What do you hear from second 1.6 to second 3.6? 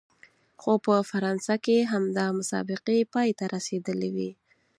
کې همدا مسابقې پای ته